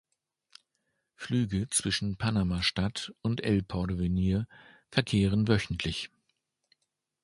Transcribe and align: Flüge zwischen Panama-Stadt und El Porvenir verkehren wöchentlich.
Flüge 1.13 1.69
zwischen 1.69 2.17
Panama-Stadt 2.17 3.13
und 3.21 3.43
El 3.43 3.61
Porvenir 3.61 4.47
verkehren 4.89 5.47
wöchentlich. 5.47 6.09